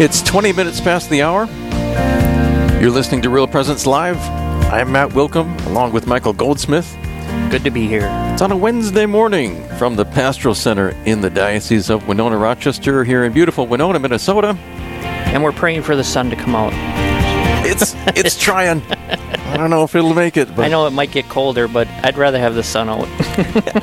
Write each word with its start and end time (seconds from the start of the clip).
It's 0.00 0.22
20 0.22 0.54
minutes 0.54 0.80
past 0.80 1.10
the 1.10 1.20
hour. 1.20 1.44
You're 2.80 2.90
listening 2.90 3.20
to 3.20 3.28
Real 3.28 3.46
Presence 3.46 3.86
Live. 3.86 4.16
I'm 4.72 4.92
Matt 4.92 5.10
Wilkham, 5.10 5.66
along 5.66 5.92
with 5.92 6.06
Michael 6.06 6.32
Goldsmith. 6.32 6.96
Good 7.50 7.64
to 7.64 7.70
be 7.70 7.86
here. 7.86 8.08
It's 8.32 8.40
on 8.40 8.50
a 8.50 8.56
Wednesday 8.56 9.04
morning 9.04 9.62
from 9.76 9.96
the 9.96 10.06
Pastoral 10.06 10.54
Center 10.54 10.96
in 11.04 11.20
the 11.20 11.28
Diocese 11.28 11.90
of 11.90 12.08
Winona 12.08 12.38
Rochester 12.38 13.04
here 13.04 13.24
in 13.24 13.34
beautiful 13.34 13.66
Winona, 13.66 13.98
Minnesota. 13.98 14.56
And 15.02 15.44
we're 15.44 15.52
praying 15.52 15.82
for 15.82 15.94
the 15.94 16.04
sun 16.04 16.30
to 16.30 16.36
come 16.36 16.54
out. 16.54 16.72
It's 17.66 17.94
it's 18.16 18.38
trying. 18.42 18.80
I 18.90 19.58
don't 19.58 19.68
know 19.68 19.84
if 19.84 19.94
it'll 19.94 20.14
make 20.14 20.38
it, 20.38 20.56
but 20.56 20.64
I 20.64 20.68
know 20.68 20.86
it 20.86 20.92
might 20.92 21.12
get 21.12 21.28
colder, 21.28 21.68
but 21.68 21.86
I'd 21.88 22.16
rather 22.16 22.38
have 22.38 22.54
the 22.54 22.62
sun 22.62 22.88
out. 22.88 23.06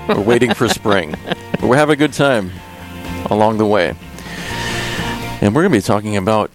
we're 0.10 0.22
waiting 0.22 0.55
for 0.55 0.68
spring. 0.68 1.13
But 1.60 1.70
we're 1.70 1.77
having 1.77 1.94
a 1.94 1.98
good 1.98 2.13
time 2.13 2.52
along 3.32 3.58
the 3.58 3.66
way. 3.66 3.96
And 5.41 5.54
we're 5.55 5.62
going 5.62 5.72
to 5.72 5.77
be 5.77 5.82
talking 5.82 6.18
about 6.18 6.50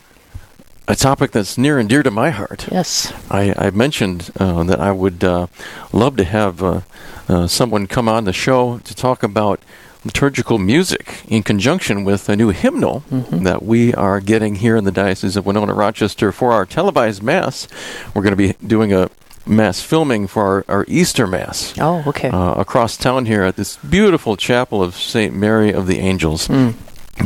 a 0.88 0.96
topic 0.96 1.30
that's 1.30 1.56
near 1.56 1.78
and 1.78 1.88
dear 1.88 2.02
to 2.02 2.10
my 2.10 2.30
heart. 2.30 2.66
yes. 2.70 3.12
I, 3.30 3.54
I 3.56 3.70
mentioned 3.70 4.30
uh, 4.38 4.64
that 4.64 4.80
I 4.80 4.90
would 4.92 5.22
uh, 5.22 5.46
love 5.92 6.16
to 6.16 6.24
have 6.24 6.62
uh, 6.62 6.80
uh, 7.28 7.46
someone 7.46 7.86
come 7.86 8.08
on 8.08 8.24
the 8.24 8.32
show 8.32 8.78
to 8.78 8.94
talk 8.94 9.22
about 9.22 9.60
liturgical 10.04 10.58
music 10.58 11.22
in 11.28 11.44
conjunction 11.44 12.02
with 12.02 12.28
a 12.28 12.34
new 12.34 12.48
hymnal 12.48 13.04
that 13.10 13.62
we 13.62 13.94
are 13.94 14.18
getting 14.20 14.56
here 14.56 14.74
in 14.76 14.82
the 14.82 14.90
Diocese 14.90 15.36
of 15.36 15.46
Winona 15.46 15.72
Rochester 15.74 16.32
for 16.32 16.50
our 16.50 16.66
televised 16.66 17.22
Mass. 17.22 17.68
We're 18.12 18.22
going 18.22 18.36
to 18.36 18.36
be 18.36 18.54
doing 18.66 18.92
a 18.92 19.08
Mass 19.46 19.80
filming 19.80 20.26
for 20.26 20.64
our, 20.68 20.76
our 20.78 20.84
Easter 20.88 21.28
Mass. 21.28 21.74
Oh, 21.78 22.02
okay. 22.08 22.30
Uh, 22.30 22.54
across 22.54 22.96
town 22.96 23.26
here 23.26 23.44
at 23.44 23.54
this 23.54 23.76
beautiful 23.76 24.36
chapel 24.36 24.82
of 24.82 24.96
St. 24.96 25.32
Mary 25.34 25.72
of 25.72 25.86
the 25.86 25.98
Angels 26.00 26.48
Mm. 26.48 26.74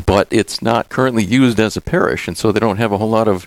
But 0.05 0.27
it's 0.31 0.61
not 0.63 0.89
currently 0.89 1.25
used 1.25 1.61
as 1.61 1.77
a 1.77 1.81
parish, 1.81 2.27
and 2.29 2.37
so 2.37 2.51
they 2.53 2.61
don't 2.61 2.79
have 2.79 2.93
a 2.93 2.99
whole 2.99 3.11
lot 3.11 3.29
of 3.29 3.47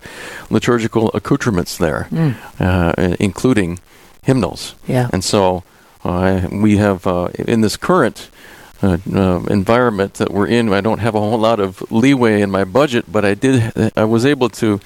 liturgical 0.49 1.11
accoutrements 1.13 1.77
there, 1.77 2.07
Mm. 2.11 2.35
uh, 2.59 3.15
including 3.19 3.79
hymnals. 4.23 4.75
Yeah. 4.87 5.09
And 5.11 5.23
so 5.23 5.63
uh, 6.03 6.47
we 6.51 6.77
have 6.77 7.05
uh, 7.07 7.29
in 7.47 7.61
this 7.61 7.75
current 7.77 8.29
uh, 8.81 8.97
uh, 9.13 9.41
environment 9.49 10.13
that 10.15 10.31
we're 10.31 10.47
in. 10.47 10.71
I 10.71 10.79
don't 10.81 10.99
have 10.99 11.13
a 11.15 11.19
whole 11.19 11.37
lot 11.37 11.59
of 11.59 11.83
leeway 11.91 12.41
in 12.41 12.49
my 12.49 12.63
budget, 12.63 13.05
but 13.11 13.25
I 13.25 13.33
did. 13.33 13.73
I 13.97 14.05
was 14.05 14.25
able 14.25 14.47
to 14.49 14.79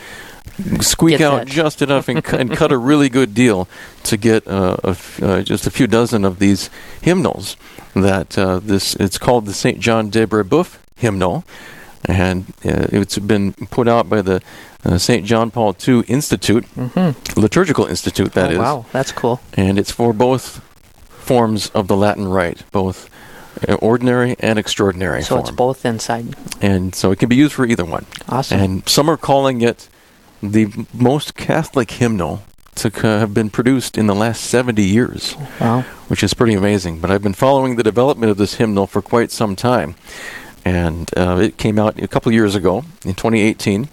squeak 0.81 1.19
Get 1.19 1.21
out 1.31 1.37
that. 1.45 1.47
just 1.47 1.81
enough 1.81 2.09
and, 2.09 2.23
cu- 2.23 2.37
and 2.37 2.51
cut 2.51 2.71
a 2.71 2.77
really 2.77 3.09
good 3.09 3.33
deal 3.35 3.67
to 4.03 4.17
get 4.17 4.47
uh, 4.47 4.77
a 4.83 4.89
f- 4.89 5.21
uh, 5.21 5.43
just 5.43 5.67
a 5.67 5.71
few 5.71 5.85
dozen 5.87 6.25
of 6.25 6.39
these 6.39 6.69
hymnals. 7.01 7.55
That 7.93 8.35
uh, 8.37 8.59
this 8.59 8.95
it's 8.95 9.19
called 9.19 9.45
the 9.45 9.53
Saint 9.53 9.79
John 9.79 10.09
de 10.09 10.25
Brebeuf 10.25 10.77
hymnal, 10.95 11.43
and 12.05 12.45
uh, 12.65 12.87
it's 12.91 13.17
been 13.19 13.53
put 13.53 13.87
out 13.87 14.09
by 14.09 14.21
the 14.21 14.41
uh, 14.85 14.97
Saint 14.97 15.25
John 15.25 15.51
Paul 15.51 15.75
II 15.87 16.01
Institute, 16.07 16.65
Mm-hmm. 16.75 17.39
Liturgical 17.39 17.85
Institute. 17.85 18.33
That 18.33 18.49
oh, 18.49 18.53
is, 18.53 18.57
Wow, 18.57 18.85
that's 18.91 19.11
cool. 19.11 19.39
and 19.53 19.79
it's 19.79 19.91
for 19.91 20.13
both 20.13 20.59
forms 21.09 21.69
of 21.69 21.87
the 21.87 21.95
Latin 21.95 22.27
Rite, 22.27 22.63
both 22.71 23.09
uh, 23.67 23.75
ordinary 23.75 24.35
and 24.39 24.59
extraordinary 24.59 25.21
So 25.21 25.35
form. 25.35 25.39
it's 25.41 25.51
both 25.51 25.85
inside. 25.85 26.35
and 26.61 26.93
so 26.93 27.11
it 27.11 27.19
can 27.19 27.29
be 27.29 27.35
used 27.37 27.53
for 27.53 27.65
either 27.65 27.85
one. 27.85 28.05
Awesome. 28.27 28.59
And 28.59 28.89
some 28.89 29.09
are 29.09 29.15
calling 29.17 29.61
it 29.61 29.87
the 30.41 30.85
most 30.93 31.35
Catholic 31.35 31.91
hymnal 31.91 32.43
to 32.75 32.89
have 32.89 33.33
been 33.33 33.49
produced 33.51 33.97
in 33.97 34.07
the 34.07 34.15
last 34.15 34.43
70 34.45 34.83
years, 34.83 35.35
wow. 35.61 35.81
which 36.09 36.23
is 36.23 36.33
pretty 36.33 36.55
amazing. 36.55 36.99
But 36.99 37.11
I've 37.11 37.21
been 37.21 37.35
following 37.35 37.75
the 37.77 37.83
development 37.83 38.31
of 38.31 38.37
this 38.37 38.55
hymnal 38.55 38.87
for 38.87 39.01
quite 39.01 39.31
some 39.31 39.55
time. 39.55 39.95
And 40.65 41.09
uh, 41.17 41.37
it 41.41 41.57
came 41.57 41.77
out 41.77 42.01
a 42.01 42.07
couple 42.07 42.31
years 42.31 42.55
ago 42.55 42.83
in 43.03 43.13
2018. 43.15 43.89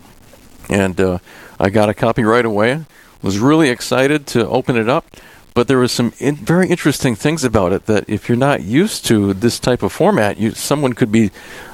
And 0.69 1.01
uh, 1.01 1.19
I 1.59 1.71
got 1.71 1.89
a 1.89 1.95
copy 1.95 2.23
right 2.23 2.45
away. 2.45 2.85
Was 3.23 3.39
really 3.39 3.69
excited 3.69 4.27
to 4.29 4.49
open 4.49 4.77
it 4.77 4.89
up. 4.89 5.05
But 5.53 5.67
there 5.67 5.79
was 5.79 5.91
some 5.91 6.13
in- 6.21 6.37
very 6.37 6.69
interesting 6.69 7.17
things 7.17 7.43
about 7.43 7.73
it 7.73 7.87
that 7.87 8.09
if 8.09 8.29
you're 8.29 8.39
not 8.39 8.63
used 8.63 9.05
to 9.07 9.35
this 9.35 9.59
type 9.59 9.83
of 9.83 9.93
format, 9.93 10.39
you 10.39 10.53
someone 10.53 10.93
could 10.93 11.11
be 11.11 11.33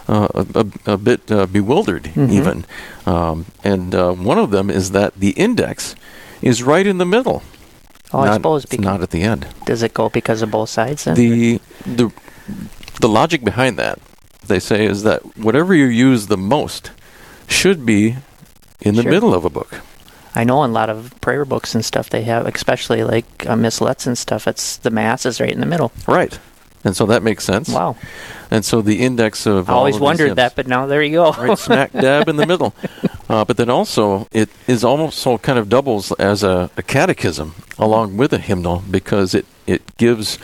uh, 0.09 0.29
a, 0.35 0.47
a, 0.87 0.93
a 0.95 0.97
bit 0.97 1.31
uh, 1.31 1.45
bewildered 1.47 2.05
Mhm. 2.05 2.31
even. 2.33 2.65
Um, 3.05 3.45
and 3.63 3.95
uh, 3.95 4.13
one 4.15 4.39
of 4.39 4.51
them 4.51 4.71
is 4.71 4.93
that 4.93 5.13
the 5.21 5.31
index 5.33 5.95
is 6.41 6.63
right 6.63 6.87
in 6.87 6.97
the 6.97 7.05
middle. 7.05 7.43
Oh, 8.15 8.21
I 8.21 8.27
not, 8.27 8.35
suppose 8.37 8.65
it's 8.65 8.79
not 8.79 9.03
at 9.03 9.11
the 9.11 9.23
end. 9.23 9.47
does 9.67 9.83
it 9.83 9.93
go 9.93 10.09
because 10.09 10.41
of 10.41 10.51
both 10.51 10.71
sides 10.71 11.05
then? 11.05 11.15
The 11.17 11.61
the 11.85 12.11
the 13.01 13.09
logic 13.09 13.45
behind 13.45 13.79
that 13.79 13.99
they 14.47 14.61
say 14.61 14.85
is 14.87 15.03
that 15.03 15.23
whatever 15.37 15.75
you 15.75 15.87
use 15.87 16.27
the 16.27 16.37
most 16.37 16.91
should 17.49 17.85
be 17.87 18.17
in 18.81 18.95
the 18.97 19.03
Sure. 19.03 19.13
middle 19.13 19.35
of 19.35 19.45
a 19.45 19.51
book. 19.51 19.81
I 20.35 20.45
know 20.45 20.63
in 20.65 20.71
a 20.71 20.75
lot 20.75 20.91
of 20.91 21.13
prayer 21.21 21.45
books 21.45 21.75
and 21.75 21.85
stuff 21.85 22.11
they 22.11 22.23
have, 22.23 22.47
especially 22.47 23.03
like 23.05 23.47
uh, 23.47 23.55
missalettes 23.55 24.07
and 24.07 24.19
stuff. 24.19 24.47
It's 24.47 24.77
the 24.77 24.91
mass 24.91 25.25
is 25.25 25.41
right 25.41 25.51
in 25.53 25.61
the 25.61 25.67
middle. 25.67 25.93
Right. 26.07 26.39
And 26.85 26.95
so 26.95 27.07
that 27.07 27.23
makes 27.23 27.43
sense. 27.43 27.69
Wow. 27.71 27.97
And 28.51 28.65
so 28.65 28.81
the 28.81 29.01
index 29.01 29.47
of 29.47 29.69
I 29.69 29.73
always 29.73 29.97
of 29.97 30.03
wondered 30.03 30.37
that, 30.37 30.55
but 30.55 30.67
now 30.69 30.87
there 30.87 31.03
you 31.03 31.13
go. 31.17 31.33
right 31.33 31.59
smack 31.59 31.93
dab 31.93 32.29
in 32.29 32.37
the 32.37 32.47
middle. 32.47 32.75
Uh, 33.29 33.45
but 33.45 33.57
then 33.57 33.69
also, 33.69 34.29
it 34.31 34.49
is 34.69 34.85
almost 34.85 35.19
so 35.19 35.37
kind 35.37 35.59
of 35.59 35.69
doubles 35.69 36.13
as 36.13 36.45
a, 36.45 36.71
a 36.77 36.83
catechism 36.83 37.57
along 37.77 38.17
with 38.17 38.33
a 38.33 38.39
hymnal 38.39 38.85
because 38.89 39.35
it, 39.35 39.45
it 39.67 39.97
gives 39.97 40.39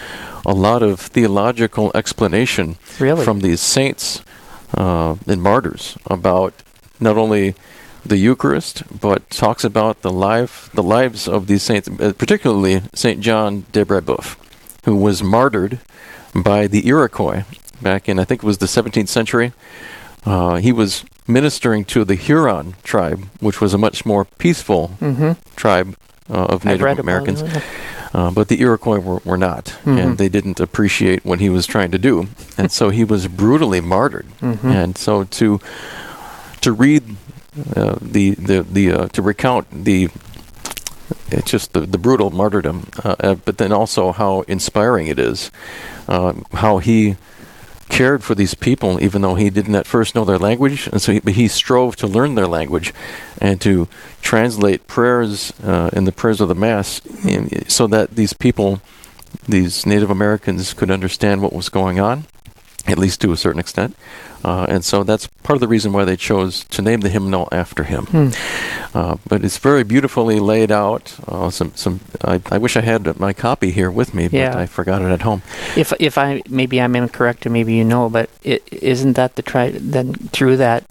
a 0.45 0.53
lot 0.53 0.83
of 0.83 1.01
theological 1.01 1.91
explanation 1.95 2.77
Really? 2.99 3.25
from 3.25 3.41
these 3.41 3.61
saints 3.61 4.23
uh, 4.75 5.17
and 5.27 5.43
martyrs 5.43 5.97
about 6.07 6.55
not 7.01 7.17
only 7.17 7.55
the 8.05 8.17
Eucharist, 8.17 8.83
but 9.01 9.29
talks 9.31 9.65
about 9.65 10.03
the 10.03 10.11
life, 10.11 10.71
the 10.75 10.83
lives 10.83 11.29
of 11.29 11.47
these 11.47 11.63
saints, 11.63 11.89
uh, 11.89 12.13
particularly 12.19 12.83
Saint 12.95 13.21
John 13.21 13.65
de 13.73 13.85
Brebeuf, 13.85 14.37
who 14.85 14.97
was 14.97 15.23
martyred 15.23 15.79
by 16.35 16.67
the 16.67 16.87
Iroquois 16.89 17.45
back 17.83 18.09
in 18.09 18.19
I 18.19 18.25
think 18.25 18.43
it 18.43 18.47
was 18.47 18.59
the 18.59 18.67
17th 18.67 19.09
century. 19.09 19.53
Uh, 20.25 20.57
he 20.57 20.73
was 20.73 21.05
ministering 21.27 21.85
to 21.87 22.05
the 22.05 22.15
Huron 22.15 22.75
tribe, 22.83 23.29
which 23.41 23.61
was 23.61 23.75
a 23.75 23.79
much 23.79 24.07
more 24.07 24.25
peaceful 24.25 24.97
mm-hmm. 25.01 25.33
tribe 25.57 25.97
uh, 26.31 26.45
of 26.45 26.65
Native 26.65 26.99
Americans. 26.99 27.43
Uh, 28.15 28.31
but 28.31 28.49
the 28.49 28.61
Iroquois 28.61 28.99
were, 28.99 29.21
were 29.25 29.39
not, 29.39 29.73
Mhm. 29.87 29.99
and 30.03 30.19
they 30.19 30.29
didn't 30.29 30.61
appreciate 30.61 31.25
what 31.25 31.41
he 31.41 31.49
was 31.49 31.67
trying 31.67 31.91
to 31.93 31.99
do, 31.99 32.27
and 32.59 32.71
so 32.71 32.91
he 32.91 33.05
was 33.05 33.27
brutally 33.27 33.81
martyred. 33.81 34.27
Mhm. 34.43 34.65
And 34.65 34.99
so 34.99 35.25
to 35.25 35.61
to 36.61 36.73
read 36.73 37.03
uh, 37.77 37.97
the 38.03 38.31
the 38.35 38.63
the 38.71 38.93
uh, 38.93 39.09
to 39.09 39.23
recount 39.23 39.67
the 39.85 40.09
it's 41.31 41.51
just 41.51 41.73
the, 41.73 41.81
the 41.81 41.99
brutal 41.99 42.31
martyrdom, 42.31 42.87
uh, 43.05 43.15
uh, 43.21 43.35
but 43.45 43.57
then 43.59 43.73
also 43.73 44.13
how 44.13 44.43
inspiring 44.49 45.07
it 45.09 45.19
is, 45.19 45.51
uh, 46.09 46.33
how 46.55 46.79
he 46.79 47.17
cared 47.93 48.25
for 48.25 48.35
these 48.35 48.55
people, 48.55 49.01
even 49.03 49.21
though 49.21 49.35
he 49.35 49.51
didn't 49.51 49.75
at 49.75 49.87
first 49.87 50.15
know 50.15 50.25
their 50.25 50.39
language, 50.39 50.89
and 50.91 51.01
so 51.01 51.13
he, 51.13 51.21
he 51.31 51.47
strove 51.47 51.95
to 51.95 52.07
learn 52.07 52.35
their 52.35 52.47
language 52.47 52.93
and 53.39 53.61
to 53.61 53.87
translate 54.23 54.87
prayers 54.87 55.53
uh, 55.63 55.91
in 55.93 56.05
the 56.05 56.11
prayers 56.11 56.41
of 56.41 56.49
the 56.49 56.55
mass, 56.55 57.03
in, 57.23 57.69
so 57.69 57.87
that 57.87 58.17
these 58.17 58.33
people, 58.33 58.81
these 59.47 59.85
Native 59.85 60.11
Americans, 60.11 60.73
could 60.73 60.91
understand 60.91 61.43
what 61.43 61.53
was 61.53 61.69
going 61.69 62.01
on, 62.01 62.25
at 62.87 62.99
least 62.99 63.21
to 63.21 63.33
a 63.33 63.37
certain 63.37 63.61
extent. 63.61 63.97
Uh, 64.45 64.67
and 64.69 64.85
so 64.85 65.05
that's 65.05 65.29
part 65.45 65.57
of 65.57 65.61
the 65.61 65.69
reason 65.69 65.93
why 65.93 66.05
they 66.05 66.17
chose 66.17 66.65
to 66.65 66.83
name 66.83 67.01
the 67.01 67.09
hymnal 67.09 67.49
after 67.53 67.85
him. 67.85 68.07
Hmm. 68.07 68.29
Uh, 68.93 69.17
but 69.29 69.45
it's 69.45 69.57
very 69.59 69.85
beautifully 69.85 70.41
laid 70.41 70.73
out. 70.73 71.15
Uh, 71.29 71.49
some, 71.49 71.73
some. 71.77 72.01
I, 72.25 72.41
I 72.51 72.59
wish 72.59 72.77
I 72.77 72.81
had 72.81 73.19
my 73.21 73.33
copy 73.33 73.71
here 73.71 73.91
with 73.91 74.15
me, 74.15 74.27
but 74.27 74.37
Yeah. 74.37 74.59
I 74.59 74.67
forgot 74.67 75.01
it 75.01 75.13
at 75.13 75.23
home. 75.23 75.43
If 75.77 75.93
if 76.01 76.19
I 76.19 76.43
maybe 76.49 76.81
I'm 76.81 76.97
incorrect 76.97 77.47
and 77.47 77.53
maybe 77.53 77.73
you 77.75 77.85
know, 77.85 78.09
but 78.11 78.29
isn't 78.43 79.13
that 79.15 79.37
the 79.37 79.43
tri- 79.43 79.79
then 79.81 80.15
through 80.33 80.57
that 80.57 80.85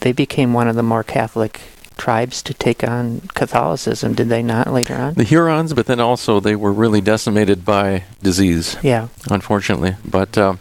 they 0.00 0.12
became 0.12 0.52
one 0.52 0.66
of 0.68 0.74
the 0.74 0.82
more 0.82 1.04
Catholic 1.04 1.60
tribes 1.96 2.42
to 2.42 2.54
take 2.54 2.82
on 2.84 3.20
Catholicism, 3.34 4.14
did 4.14 4.28
they 4.28 4.42
not 4.42 4.72
later 4.72 4.94
on? 4.94 5.14
The 5.14 5.24
Hurons, 5.24 5.72
but 5.74 5.86
then 5.86 6.00
also 6.00 6.40
they 6.40 6.56
were 6.56 6.72
really 6.72 7.00
decimated 7.00 7.64
by 7.64 8.04
disease, 8.22 8.76
Yeah. 8.82 9.08
unfortunately. 9.30 9.96
But 10.04 10.36
uh, 10.38 10.54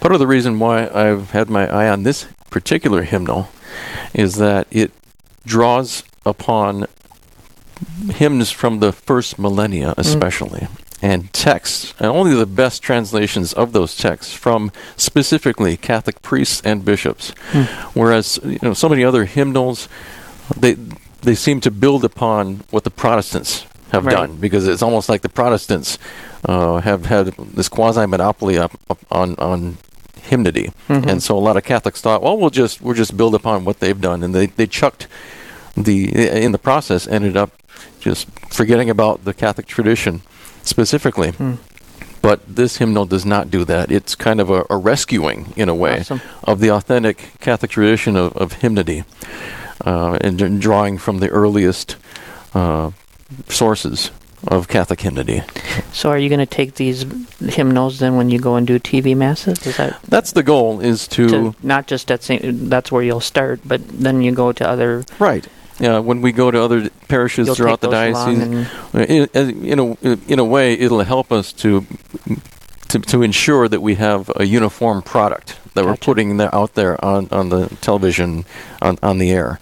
part 0.00 0.12
of 0.14 0.18
the 0.20 0.26
reason 0.26 0.58
why 0.58 0.88
I've 0.88 1.30
had 1.32 1.48
my 1.50 1.66
eye 1.68 1.88
on 1.88 2.02
this 2.02 2.26
particular 2.50 3.02
hymnal 3.02 3.48
is 4.14 4.36
that 4.36 4.66
it 4.70 4.90
draws 5.46 6.02
upon 6.24 6.86
hymns 8.10 8.50
from 8.50 8.80
the 8.80 8.92
first 8.92 9.38
millennia, 9.38 9.94
especially. 9.96 10.66
And 11.00 11.32
texts, 11.32 11.94
and 12.00 12.08
only 12.08 12.34
the 12.34 12.44
best 12.44 12.82
translations 12.82 13.52
of 13.52 13.72
those 13.72 13.94
texts 13.96 14.34
from 14.34 14.72
specifically 14.96 15.76
Catholic 15.76 16.22
priests 16.22 16.60
and 16.64 16.84
bishops. 16.84 17.32
Hmm. 17.52 17.62
Whereas, 17.96 18.40
you 18.42 18.58
know, 18.62 18.74
so 18.74 18.88
many 18.88 19.04
other 19.04 19.24
hymnals, 19.24 19.88
they 20.56 20.74
they 21.22 21.34
seem 21.34 21.60
to 21.62 21.70
build 21.70 22.04
upon 22.04 22.62
what 22.70 22.84
the 22.84 22.90
Protestants 22.90 23.66
have 23.92 24.04
Right. 24.06 24.12
done 24.14 24.36
because 24.36 24.68
it's 24.68 24.82
almost 24.82 25.08
like 25.08 25.22
the 25.22 25.28
Protestants 25.28 25.98
uh, 26.44 26.78
have 26.80 27.06
had 27.06 27.28
this 27.54 27.68
quasi 27.68 28.06
monopoly 28.06 28.58
up, 28.58 28.72
up 28.90 28.98
on 29.10 29.34
on 29.36 29.78
hymnody, 30.22 30.70
and 30.88 31.22
so 31.22 31.36
a 31.36 31.40
lot 31.40 31.56
of 31.56 31.64
Catholics 31.64 32.00
thought, 32.00 32.22
well, 32.22 32.36
we'll 32.36 32.50
just 32.50 32.80
we'll 32.82 32.94
just 32.94 33.16
build 33.16 33.34
upon 33.34 33.64
what 33.64 33.80
they've 33.80 34.00
done, 34.00 34.22
and 34.22 34.34
they 34.34 34.46
they 34.46 34.66
chucked 34.66 35.06
the 35.76 36.10
in 36.44 36.52
the 36.52 36.58
process 36.58 37.06
ended 37.08 37.36
up 37.36 37.50
just 38.00 38.28
forgetting 38.50 38.90
about 38.90 39.24
the 39.24 39.32
Catholic 39.34 39.66
tradition 39.66 40.22
specifically. 40.62 41.32
But 42.20 42.40
this 42.56 42.78
hymnal 42.78 43.06
does 43.06 43.24
not 43.24 43.48
do 43.50 43.64
that. 43.64 43.92
It's 43.92 44.14
kind 44.16 44.40
of 44.40 44.50
a, 44.50 44.64
a 44.68 44.76
rescuing, 44.76 45.52
in 45.56 45.68
a 45.68 45.74
way, 45.74 46.00
Awesome. 46.00 46.20
of 46.42 46.58
the 46.58 46.68
authentic 46.72 47.30
Catholic 47.40 47.70
tradition 47.70 48.16
of, 48.16 48.36
of 48.36 48.54
hymnody, 48.54 49.04
and 49.88 50.60
drawing 50.60 50.98
from 50.98 51.18
the 51.18 51.28
earliest 51.28 51.96
uh, 52.54 52.90
sources 53.48 54.10
of 54.46 54.68
Catholic 54.68 55.00
hymnody. 55.00 55.42
So 55.92 56.10
are 56.10 56.18
you 56.18 56.28
going 56.28 56.38
to 56.40 56.46
take 56.46 56.74
these 56.74 57.04
hymnals 57.40 57.98
then 57.98 58.16
when 58.16 58.30
you 58.30 58.38
go 58.38 58.56
and 58.56 58.66
do 58.66 58.78
TV 58.78 59.16
masses? 59.16 59.66
Is 59.66 59.76
that 59.76 60.00
That's 60.02 60.32
the 60.32 60.42
goal: 60.42 60.80
is 60.80 61.08
to, 61.08 61.28
to, 61.28 61.54
not 61.62 61.86
just 61.86 62.10
at 62.10 62.22
St. 62.22 62.70
That's 62.70 62.92
where 62.92 63.02
you'll 63.02 63.20
start, 63.20 63.60
but 63.64 63.80
then 63.88 64.22
you 64.22 64.32
go 64.32 64.52
to 64.52 64.68
other. 64.68 65.04
right. 65.18 65.46
Yeah, 65.80 66.00
when 66.00 66.22
we 66.22 66.32
go 66.32 66.50
to 66.50 66.60
other 66.60 66.90
parishes 67.06 67.46
You'll 67.46 67.54
throughout 67.54 67.80
the 67.80 67.88
diocese, 67.88 68.40
and 68.40 68.66
in, 69.08 69.64
in 69.64 69.78
a 69.78 70.18
in 70.26 70.38
a 70.40 70.44
way, 70.44 70.72
it'll 70.72 71.04
help 71.04 71.30
us 71.30 71.52
to 71.62 71.86
to, 72.88 72.98
to 72.98 73.22
ensure 73.22 73.68
that 73.68 73.80
we 73.80 73.96
have 73.96 74.30
a 74.36 74.44
uniform 74.44 75.02
product 75.02 75.58
that 75.74 75.84
we're 75.84 75.96
putting 75.96 76.36
there, 76.38 76.54
out 76.54 76.74
there 76.74 77.02
on, 77.04 77.28
on 77.30 77.48
the 77.50 77.68
television, 77.80 78.44
on, 78.82 78.98
on 79.02 79.18
the 79.18 79.30
air. 79.30 79.60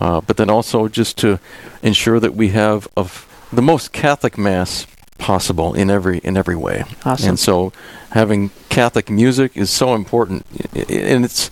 Uh, 0.00 0.20
but 0.20 0.36
then 0.36 0.48
also 0.48 0.88
just 0.88 1.18
to 1.18 1.40
ensure 1.82 2.20
that 2.20 2.34
we 2.34 2.48
have 2.50 2.86
of 2.96 3.26
the 3.52 3.62
most 3.62 3.92
Catholic 3.92 4.38
mass 4.38 4.86
possible 5.18 5.74
in 5.74 5.90
every 5.90 6.18
in 6.18 6.36
every 6.36 6.54
way. 6.54 6.84
Awesome. 7.04 7.30
And 7.30 7.38
so 7.38 7.72
having 8.10 8.50
Catholic 8.68 9.10
music 9.10 9.56
is 9.56 9.70
so 9.70 9.94
important, 9.94 10.46
and 10.74 11.24
it's 11.24 11.50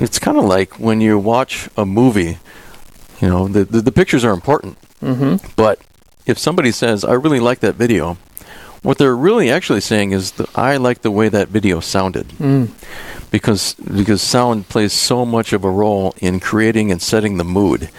it's 0.00 0.18
kind 0.18 0.38
of 0.38 0.44
like 0.44 0.78
when 0.80 1.00
you 1.00 1.18
watch 1.18 1.68
a 1.76 1.84
movie. 1.84 2.38
You 3.20 3.28
know, 3.28 3.48
the, 3.48 3.64
the, 3.64 3.80
the 3.80 3.92
pictures 3.92 4.24
are 4.24 4.32
important. 4.32 4.76
mm-hmm. 5.00 5.36
But 5.56 5.78
if 6.26 6.38
somebody 6.38 6.72
says, 6.72 7.04
I 7.04 7.12
really 7.12 7.40
like 7.40 7.60
that 7.60 7.76
video, 7.76 8.16
what 8.84 8.98
they're 8.98 9.16
really 9.16 9.50
actually 9.50 9.80
saying 9.80 10.12
is, 10.12 10.30
that 10.32 10.48
I 10.56 10.76
like 10.76 11.02
the 11.02 11.10
way 11.10 11.28
that 11.28 11.48
video 11.48 11.80
sounded. 11.80 12.28
Mm. 12.38 12.68
Because, 13.32 13.74
because 13.74 14.22
sound 14.22 14.68
plays 14.68 14.92
so 14.92 15.24
much 15.26 15.52
of 15.52 15.64
a 15.64 15.70
role 15.70 16.14
in 16.18 16.38
creating 16.38 16.92
and 16.92 17.02
setting 17.02 17.36
the 17.36 17.44
mood. 17.44 17.90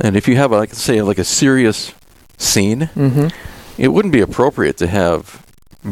And 0.00 0.16
if 0.16 0.26
you 0.26 0.34
have, 0.36 0.50
a, 0.50 0.56
like, 0.56 0.74
say, 0.74 1.00
like 1.02 1.18
a 1.18 1.24
serious 1.24 1.92
scene, 2.38 2.82
hmm 2.94 3.28
it 3.78 3.88
wouldn't 3.88 4.12
be 4.12 4.20
appropriate 4.20 4.76
to 4.78 4.86
have 4.86 5.46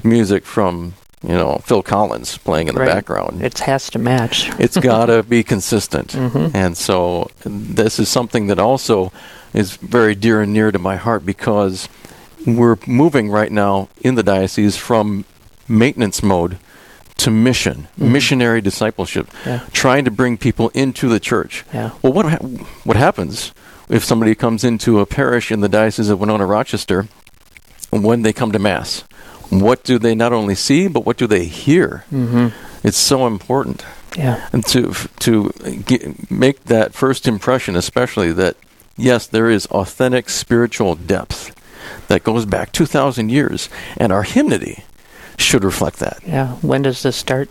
music 0.05 0.45
from, 0.45 0.93
you 1.23 1.31
know, 1.33 1.57
Phil 1.65 1.83
Collins 1.83 2.37
playing 2.37 2.69
in 2.69 2.75
the 2.75 2.81
Right. 2.83 2.89
background. 2.97 3.41
It 3.43 3.61
has 3.61 3.89
to 3.91 3.99
match. 3.99 4.51
It's 4.59 4.77
got 4.93 5.07
to 5.07 5.23
be 5.23 5.43
consistent. 5.43 6.09
Mhm. 6.13 6.51
And 6.55 6.77
so 6.77 7.31
this 7.47 7.99
is 7.99 8.11
something 8.11 8.49
that 8.49 8.59
also 8.59 9.11
is 9.55 9.77
very 9.77 10.15
dear 10.15 10.43
and 10.43 10.53
near 10.53 10.71
to 10.71 10.79
my 10.79 10.97
heart 10.97 11.25
because 11.25 11.89
we're 12.47 12.77
moving 12.87 13.29
right 13.31 13.53
now 13.53 13.89
in 14.01 14.15
the 14.15 14.23
diocese 14.23 14.77
from 14.77 15.25
maintenance 15.69 16.23
mode 16.23 16.59
to 17.19 17.31
mission, 17.31 17.89
Mhm. 17.99 18.11
missionary 18.13 18.61
discipleship, 18.61 19.29
Yeah. 19.45 19.61
trying 19.73 20.05
to 20.05 20.11
bring 20.11 20.37
people 20.37 20.71
into 20.73 21.09
the 21.09 21.19
church. 21.21 21.65
Yeah. 21.75 21.91
Well, 22.03 22.13
what 22.13 22.27
ha- 22.27 22.47
what 22.85 22.97
happens 22.97 23.53
if 23.89 24.05
somebody 24.05 24.35
comes 24.35 24.63
into 24.65 25.01
a 25.01 25.07
parish 25.07 25.51
in 25.51 25.61
the 25.61 25.69
diocese 25.69 26.09
of 26.11 26.21
Winona 26.21 26.47
Rochester 26.47 27.09
when 27.91 28.23
they 28.23 28.33
come 28.33 28.53
to 28.53 28.59
mass? 28.59 29.03
What 29.51 29.83
do 29.83 29.99
they 29.99 30.15
not 30.15 30.33
only 30.33 30.55
see, 30.55 30.89
but 30.89 31.05
what 31.07 31.17
do 31.17 31.27
they 31.27 31.45
hear? 31.47 32.05
hmm 32.11 32.49
It's 32.85 32.99
so 32.99 33.27
important 33.27 33.85
Yeah. 34.17 34.37
and 34.53 34.65
to 34.67 34.95
to 35.21 35.51
get, 35.87 36.31
make 36.31 36.65
that 36.67 36.95
first 36.95 37.27
impression, 37.27 37.75
especially 37.75 38.33
that 38.33 38.55
yes, 38.97 39.27
there 39.27 39.51
is 39.51 39.67
authentic 39.67 40.29
spiritual 40.31 40.95
depth 40.95 41.51
that 42.09 42.25
goes 42.25 42.45
back 42.45 42.73
two 42.73 42.87
thousand 42.87 43.31
years, 43.31 43.69
and 43.97 44.13
our 44.13 44.25
hymnody 44.25 44.85
should 45.39 45.63
reflect 45.63 46.01
that. 46.01 46.19
Yeah. 46.27 46.55
When 46.57 46.83
does 46.83 47.03
this 47.03 47.17
start 47.17 47.49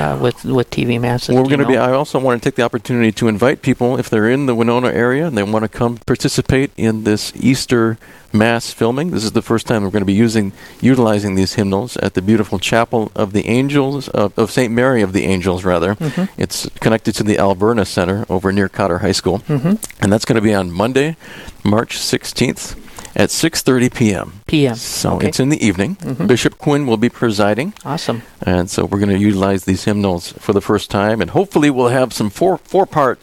uh, 0.00 0.18
with 0.20 0.44
with 0.44 0.70
TV 0.70 0.98
masses? 1.00 1.34
Well, 1.34 1.44
we're 1.44 1.50
going 1.50 1.60
to 1.60 1.66
be. 1.66 1.76
I 1.76 1.92
also 1.92 2.18
want 2.18 2.42
to 2.42 2.46
take 2.48 2.56
the 2.56 2.62
opportunity 2.62 3.12
to 3.12 3.28
invite 3.28 3.62
people 3.62 3.98
if 3.98 4.08
they're 4.08 4.28
in 4.28 4.46
the 4.46 4.54
Winona 4.54 4.88
area 4.88 5.26
and 5.26 5.36
they 5.36 5.42
want 5.42 5.62
to 5.62 5.68
come 5.68 5.98
participate 5.98 6.70
in 6.76 7.04
this 7.04 7.32
Easter 7.36 7.98
Mass 8.32 8.72
filming. 8.72 9.10
This 9.10 9.22
is 9.22 9.32
the 9.32 9.42
first 9.42 9.66
time 9.66 9.82
we're 9.82 9.90
going 9.90 10.02
to 10.02 10.06
be 10.06 10.14
using 10.14 10.52
utilizing 10.80 11.34
these 11.34 11.54
hymnals 11.54 11.96
at 11.98 12.14
the 12.14 12.22
beautiful 12.22 12.58
Chapel 12.58 13.12
of 13.14 13.32
the 13.32 13.46
Angels 13.46 14.08
of, 14.08 14.36
of 14.38 14.50
Saint 14.50 14.72
Mary 14.72 15.02
of 15.02 15.12
the 15.12 15.24
Angels, 15.24 15.64
rather. 15.64 15.94
mm-hmm. 15.94 16.40
It's 16.40 16.68
connected 16.80 17.14
to 17.16 17.22
the 17.22 17.36
Alverna 17.36 17.86
Center 17.86 18.24
over 18.28 18.50
near 18.50 18.68
Cotter 18.68 18.98
High 18.98 19.12
School, 19.12 19.40
mm-hmm. 19.40 19.74
and 20.02 20.12
that's 20.12 20.24
going 20.24 20.36
to 20.36 20.42
be 20.42 20.54
on 20.54 20.72
Monday, 20.72 21.16
March 21.64 21.98
16th 21.98 22.85
at 23.16 23.30
6:30 23.30 23.94
p.m. 23.94 24.32
PM. 24.46 24.74
So 24.76 25.14
okay. 25.16 25.28
it's 25.28 25.40
in 25.40 25.48
the 25.48 25.66
evening. 25.66 25.96
Mhm. 25.96 26.26
Bishop 26.26 26.58
Quinn 26.58 26.86
will 26.86 26.98
be 26.98 27.08
presiding. 27.08 27.72
awesome. 27.84 28.22
And 28.42 28.68
so 28.70 28.84
we're 28.84 28.98
going 29.00 29.08
to 29.18 29.18
utilize 29.18 29.64
these 29.64 29.84
hymnals 29.84 30.32
for 30.38 30.52
the 30.52 30.60
first 30.60 30.90
time, 30.90 31.20
and 31.22 31.30
hopefully 31.30 31.70
we'll 31.70 31.88
have 32.00 32.12
some 32.12 32.30
four 32.30 32.58
four 32.58 32.86
part 32.86 33.18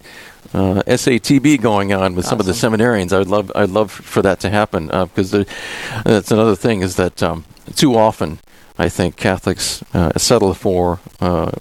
uh, 0.53 0.81
SATB 0.87 1.61
going 1.61 1.93
on 1.93 2.15
with 2.15 2.25
some 2.25 2.39
of 2.39 2.45
the 2.45 2.51
seminarians. 2.53 3.13
I'd 3.17 3.27
love 3.27 3.51
I'd 3.55 3.69
love 3.69 3.91
for 3.91 4.21
that 4.23 4.39
to 4.41 4.49
happen 4.49 4.89
uh, 4.91 5.05
because 5.05 5.31
there- 5.31 5.45
that's 6.03 6.31
another 6.31 6.55
thing 6.55 6.81
is 6.81 6.95
that 6.95 7.21
um, 7.23 7.45
too 7.75 7.95
often 7.95 8.39
I 8.83 8.89
think 8.89 9.15
Catholics 9.15 9.81
uh, 9.93 10.11
settle 10.17 10.53
for 10.53 10.99
uh, 11.21 11.51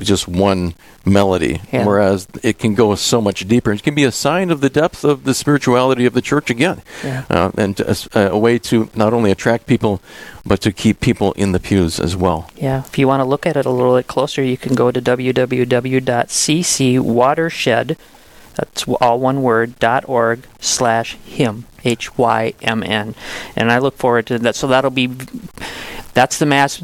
just 0.00 0.26
one 0.26 0.74
melody, 1.04 1.60
Yeah. 1.72 1.86
whereas 1.86 2.26
it 2.42 2.58
can 2.58 2.74
go 2.74 2.94
so 2.96 3.20
much 3.20 3.46
deeper. 3.46 3.70
It 3.72 3.82
can 3.84 3.94
be 3.94 4.02
a 4.04 4.10
sign 4.12 4.50
of 4.50 4.60
the 4.60 4.68
depth 4.68 5.04
of 5.04 5.22
the 5.24 5.32
spirituality 5.34 6.06
of 6.06 6.12
the 6.14 6.20
church 6.20 6.50
again, 6.50 6.82
Yeah. 7.04 7.22
uh, 7.30 7.50
and 7.56 7.80
uh, 7.80 7.94
a 8.14 8.36
way 8.38 8.58
to 8.70 8.88
not 8.94 9.12
only 9.12 9.30
attract 9.30 9.66
people, 9.66 10.00
but 10.44 10.60
to 10.62 10.72
keep 10.72 10.98
people 11.00 11.32
in 11.34 11.52
the 11.52 11.60
pews 11.60 12.00
as 12.00 12.16
well. 12.16 12.48
Yeah, 12.56 12.82
if 12.84 12.98
you 12.98 13.06
want 13.06 13.20
to 13.20 13.24
look 13.24 13.46
at 13.46 13.56
it 13.56 13.64
a 13.66 13.70
little 13.70 13.94
bit 13.96 14.08
closer, 14.08 14.42
you 14.42 14.56
can 14.56 14.74
go 14.74 14.90
to 14.90 15.00
www.ccwatershed, 15.00 17.96
that's 18.54 18.84
all 19.00 19.18
one 19.20 19.42
word, 19.42 19.78
dot 19.78 20.04
org 20.08 20.46
slash 20.60 21.14
hymn, 21.24 21.64
H-Y-M-N. 21.84 23.14
And 23.56 23.72
I 23.72 23.78
look 23.78 23.96
forward 23.96 24.26
to 24.26 24.38
that. 24.40 24.56
So 24.56 24.66
that'll 24.66 24.90
be, 24.90 25.08
that's 26.14 26.38
the 26.38 26.46
Mass, 26.46 26.82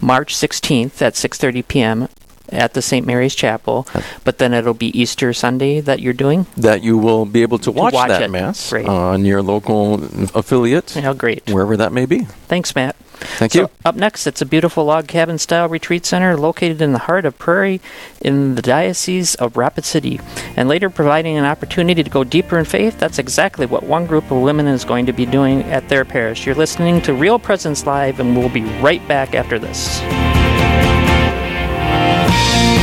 March 0.00 0.34
16th 0.34 1.00
at 1.02 1.14
6.30 1.14 1.68
p.m. 1.68 2.08
at 2.50 2.74
the 2.74 2.82
St. 2.82 3.06
Mary's 3.06 3.34
Chapel. 3.34 3.86
But 4.24 4.38
then 4.38 4.54
it'll 4.54 4.74
be 4.74 4.96
Easter 4.98 5.32
Sunday 5.32 5.80
that 5.80 6.00
you're 6.00 6.12
doing? 6.12 6.46
That 6.56 6.82
you 6.82 6.96
will 6.98 7.26
be 7.26 7.42
able 7.42 7.58
to 7.60 7.70
watch, 7.70 7.94
watch 7.94 8.08
that 8.08 8.22
it. 8.22 8.30
mass 8.30 8.70
Great. 8.70 8.86
Uh, 8.86 8.92
on 8.92 9.24
your 9.24 9.42
local 9.42 10.02
affiliate, 10.36 10.94
Yeah, 10.96 11.14
great. 11.14 11.48
wherever 11.50 11.76
that 11.76 11.92
may 11.92 12.06
be. 12.06 12.20
Thanks, 12.48 12.74
Matt. 12.74 12.96
Thank 13.18 13.52
so 13.52 13.60
you. 13.62 13.70
Up 13.84 13.96
next, 13.96 14.26
it's 14.26 14.42
a 14.42 14.46
beautiful 14.46 14.84
log 14.84 15.08
cabin 15.08 15.38
style 15.38 15.68
retreat 15.70 16.04
center 16.04 16.36
located 16.36 16.82
in 16.82 16.92
the 16.92 16.98
heart 16.98 17.24
of 17.24 17.38
Prairie 17.38 17.80
in 18.20 18.56
the 18.56 18.62
Diocese 18.62 19.34
of 19.36 19.56
Rapid 19.56 19.86
City. 19.86 20.20
And 20.54 20.68
later, 20.68 20.90
providing 20.90 21.38
an 21.38 21.44
opportunity 21.46 22.02
to 22.04 22.10
go 22.10 22.24
deeper 22.24 22.58
in 22.58 22.66
faith, 22.66 22.98
that's 22.98 23.18
exactly 23.18 23.64
what 23.64 23.84
one 23.84 24.06
group 24.06 24.30
of 24.30 24.42
women 24.42 24.66
is 24.66 24.84
going 24.84 25.06
to 25.06 25.14
be 25.14 25.24
doing 25.24 25.62
at 25.62 25.88
their 25.88 26.04
parish. 26.04 26.44
You're 26.44 26.54
listening 26.56 27.00
to 27.02 27.14
Real 27.14 27.38
Presence 27.38 27.86
Live, 27.86 28.20
and 28.20 28.36
we'll 28.36 28.50
be 28.50 28.64
right 28.80 29.06
back 29.08 29.34
after 29.34 29.58
this. 29.58 30.02